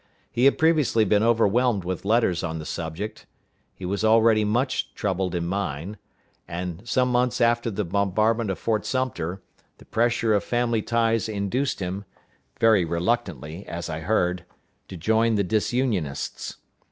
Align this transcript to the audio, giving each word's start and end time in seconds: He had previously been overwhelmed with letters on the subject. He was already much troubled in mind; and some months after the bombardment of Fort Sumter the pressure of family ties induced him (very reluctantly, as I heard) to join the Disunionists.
He 0.31 0.45
had 0.45 0.57
previously 0.57 1.05
been 1.05 1.21
overwhelmed 1.21 1.83
with 1.83 2.05
letters 2.05 2.43
on 2.43 2.57
the 2.57 2.65
subject. 2.65 3.27
He 3.75 3.85
was 3.85 4.03
already 4.03 4.43
much 4.43 4.95
troubled 4.95 5.35
in 5.35 5.45
mind; 5.45 5.99
and 6.47 6.81
some 6.89 7.11
months 7.11 7.39
after 7.39 7.69
the 7.69 7.85
bombardment 7.85 8.49
of 8.49 8.57
Fort 8.57 8.83
Sumter 8.83 9.43
the 9.77 9.85
pressure 9.85 10.33
of 10.33 10.43
family 10.43 10.81
ties 10.81 11.29
induced 11.29 11.81
him 11.81 12.05
(very 12.59 12.83
reluctantly, 12.83 13.63
as 13.67 13.91
I 13.91 13.99
heard) 13.99 14.43
to 14.87 14.97
join 14.97 15.35
the 15.35 15.43
Disunionists. 15.43 16.57